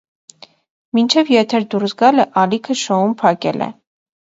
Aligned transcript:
Մինչև 0.99 1.29
եթեր 1.35 1.69
դուրս 1.75 1.95
գալը 2.03 2.29
ալիքը 2.47 2.81
շոուն 2.87 3.19
փակել 3.25 3.73
է։ 3.73 3.75